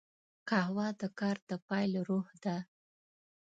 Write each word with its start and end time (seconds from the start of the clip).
قهوه 0.49 0.87
د 0.99 1.01
کار 1.19 1.37
د 1.49 1.51
پیل 1.67 1.91
روح 2.09 2.27
ده 2.43 2.57